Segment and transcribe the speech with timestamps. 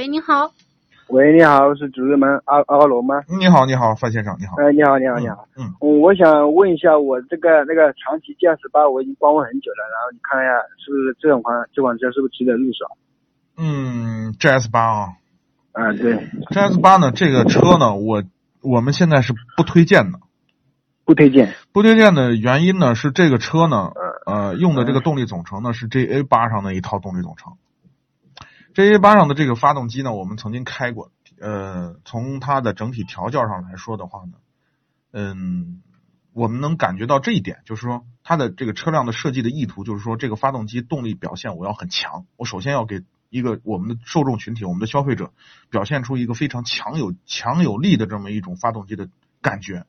[0.00, 0.50] 喂，你好。
[1.08, 3.20] 喂，你好，是主任们阿阿罗吗？
[3.28, 4.56] 你好，你好，范先生，你好。
[4.56, 5.46] 哎，你好，你好，你好。
[5.58, 12.86] 嗯，嗯，我想问一下，我这个那个长崎 GS 八我已经观望很久了，然后你看一下是不是这款这款车是不是值得入手？
[13.58, 15.08] 嗯，GS 八啊，
[15.72, 16.16] 啊，对
[16.48, 18.22] ，GS 八呢，这个车呢，我
[18.62, 20.18] 我们现在是不推荐的。
[21.04, 21.52] 不推荐。
[21.72, 23.92] 不推荐的原因呢，是这个车呢，
[24.24, 27.52] 嗯呃，用的这个动力总成呢是 G A 八上的一套动力总成。
[28.74, 31.10] JA 八上的这个发动机呢，我们曾经开过，
[31.40, 34.34] 呃，从它的整体调教上来说的话呢，
[35.12, 35.82] 嗯，
[36.32, 45.32] 我们能感觉到这一点，就是说它的这个车辆的设计的意图，就是说这个发动机动力表现我要很强，我首先要给一个我们的受众群体，我们的消费者
[45.68, 49.08] 表现出一个非常强有强有力的这么一种发动机的
[49.40, 49.84] 感觉。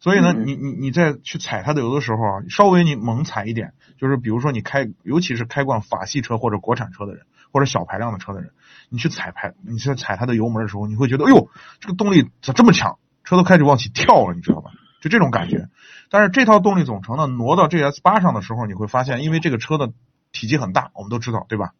[0.00, 8.50] 所以呢，嗯你你你在去踩它的油的时候啊，稍微你猛踩一点，就是比如说你开，尤其是开惯法系车或者国产车的人，或者小排量的车的人，
[8.88, 11.48] 你去踩排，你去踩它的油门的时候，你会觉得，哎呦，
[11.80, 12.98] 这个动力咋这么强？
[13.24, 14.70] 车都开始往起跳了，你知道吧？
[15.02, 15.68] 就这种感觉。
[16.08, 19.92] 但是这套动力总成呢，挪到 GS 八上的时候，你会发现，因为这个车的
[20.32, 21.72] 体积很大，我们都知道，对吧？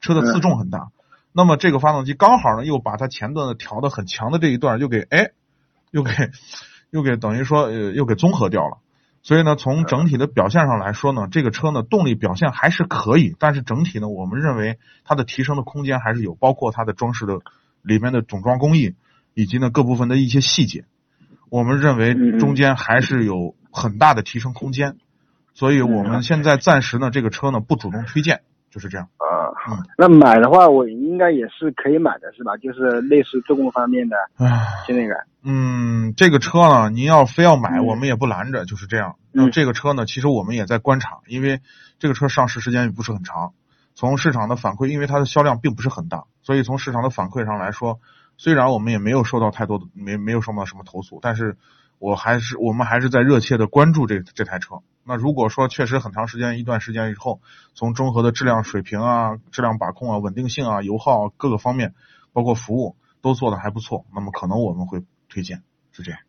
[0.00, 0.90] 车的自重很大，
[1.32, 5.30] 那么这个发动机刚好呢，又把它前段的调的很强的这一段，又给哎，
[5.90, 6.12] 又给
[6.94, 8.78] 又给等于说呃又给综合掉了。
[9.24, 17.40] 所以呢，从整体的表现上来说呢，这个车呢动力表现还是可以，但是整体呢，我们认为它的提升的空间还是有，包括它的装饰的
[17.82, 18.94] 里面的总装工艺，
[19.34, 20.84] 以及呢各部分的一些细节，
[21.50, 24.98] 我们认为中间还是有很大的提升空间。
[25.52, 28.42] 所以我们现在暂时呢，这个车呢不主动推荐，
[28.74, 29.06] 就是这样。
[29.18, 32.56] 啊，嗯那买的话，我应该也是可以买的，是吧？
[32.56, 34.66] 就是类似做工方面的，唉。
[34.88, 39.14] 就那个，嗯，这个车呢，您要非要买，嗯我们也不拦着，就是这样。
[39.32, 41.60] 嗯那这个车呢，其实我们也在观察，因为
[42.00, 43.52] 这个车上市时间也不是很长。
[43.94, 48.00] 从市场的反馈，因为它的销量并不是很大，所以从市场的反馈上来说，
[48.36, 51.56] 虽然我们也没有收到太多的没没有收到什么投诉，但是
[52.00, 54.80] 我还是我们还是在热切的关注这这台车。
[55.06, 57.40] 那如果说确实很长时间一段时间以后，
[57.74, 61.94] 从综合的质量水平啊、质量把控啊、稳定性啊、油耗、啊、各个方面，
[62.32, 65.62] 包括服务都做的还不错，那么可能我们会推荐，
[65.92, 66.20] 是这样。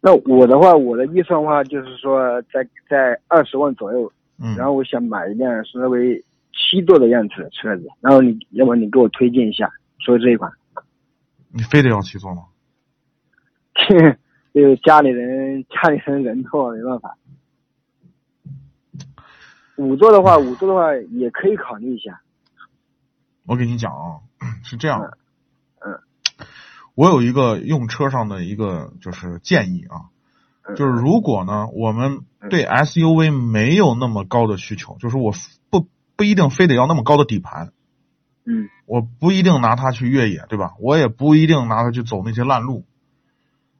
[0.00, 10.50] 那我的话，我的预算的话，就是说在在二十万左右，嗯，然后我想买一辆稍微七座的样子的车子，然后你要不你给我推荐一下，说这一款，
[11.50, 12.42] 你非得要七座吗？
[14.54, 17.14] 就是家里人家里人人多没办法。
[19.76, 22.20] 五座的话，五座的话也可以考虑一下。
[23.46, 24.20] 我给你讲啊，
[24.64, 25.18] 是这样的，
[25.80, 26.00] 嗯
[26.94, 30.08] 我有一个用车上的一个就是建议啊，
[30.64, 32.20] 嗯就是如果呢我们
[32.50, 35.32] 对 SUV 没有那么高的需求，就是我
[35.70, 37.72] 不不一定非得要那么高的底盘，
[38.44, 40.74] 嗯我不一定拿它去越野，对吧？
[40.80, 42.84] 我也不一定拿它去走那些烂路。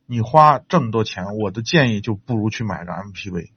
[0.09, 3.51] 你花这么多钱，我的建议就不如去买个 MPV。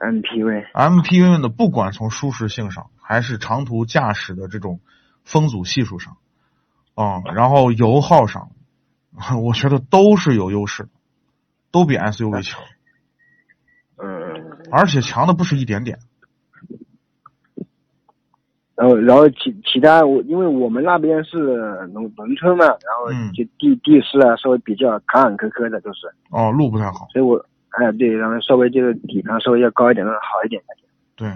[0.00, 4.80] ，MPV，MPV 呢，不管从舒适性上，还是长途驾驶的这种
[5.24, 6.16] 风阻系数上，
[6.94, 8.50] 啊、然后油耗上，
[9.42, 10.88] 我觉得都是有优势的，
[11.70, 12.60] 都比 SUV 强，
[13.98, 15.98] 嗯，而且强的不是一点点。
[18.74, 21.36] 然后然后其其他我因为我们那边是
[21.92, 23.30] 农农村嘛，然后嗯。
[23.34, 30.62] 就地地势啊稍微比较坎坎坷坷的都是，哦，路不太好，所以我哎对，然后稍微这个底盘稍微要高一点的好一点。
[31.14, 31.32] 对，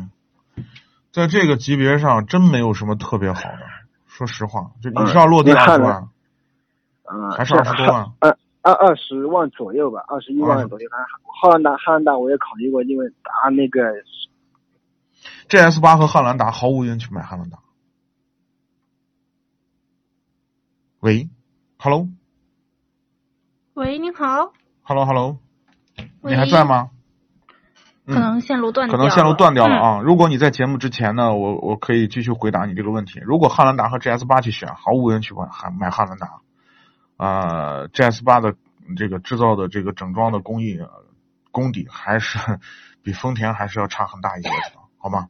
[1.12, 3.60] 在这个级别上真没有什么特别好的。
[4.06, 6.08] 说实话，就你是要落地嗯你看了二十万，
[7.04, 8.12] 嗯，还是20多万？
[8.20, 10.88] 二二二十万左右吧，二十一万左右。
[10.90, 11.06] 反正
[11.40, 13.80] 汉兰达，汉兰达我也考虑过，因为它那个
[15.48, 17.58] GS 八和汉兰达毫无原因去买汉兰达。
[21.00, 21.28] 喂
[21.78, 22.08] ，Hello，Hello，Hello，
[23.74, 24.52] 喂，你好。
[26.24, 26.90] 你还在吗？
[28.06, 29.80] 可能线路断可能线路断掉了嗯。
[29.80, 30.00] 啊！
[30.02, 33.18] 如果你在节目之前呢，我我可以继续回答你这个问题。
[33.22, 36.28] 如果汉兰达和 GS 八去选，毫无人去管汉买汉兰达。
[37.16, 38.54] 呃，GS 八的
[38.96, 40.88] 这个制造的这个整装的工艺呃
[41.50, 42.38] 功底还是
[43.02, 45.28] 比丰田还是要差很大一截的，好吗？